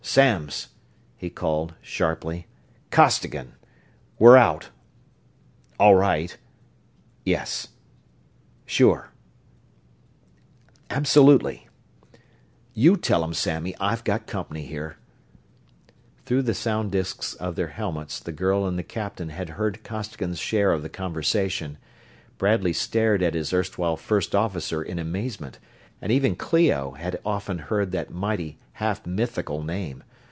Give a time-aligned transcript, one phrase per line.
[0.03, 0.67] "Samms!"
[1.15, 2.47] he called, sharply.
[2.89, 3.53] "Costigan.
[4.19, 4.67] We're out...
[5.79, 6.35] all right...
[7.23, 7.69] yes...
[8.65, 9.11] sure...
[10.89, 11.69] absolutely...
[12.73, 14.97] you tell 'em, Sammy; I've got company here."
[16.25, 20.39] Through the sound disks of their helmets the girl and the captain had heard Costigan's
[20.39, 21.77] share of the conversation.
[22.37, 25.59] Bradley stared at his erstwhile first officer in amazement,
[26.01, 30.01] and even Clio had often heard that mighty, half mythical name.